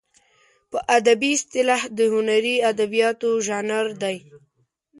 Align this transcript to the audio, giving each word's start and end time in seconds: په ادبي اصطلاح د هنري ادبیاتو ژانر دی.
په 0.71 0.77
ادبي 0.97 1.31
اصطلاح 1.37 1.81
د 1.97 1.99
هنري 2.13 2.55
ادبیاتو 2.71 3.29
ژانر 3.45 3.85
دی. 4.01 4.17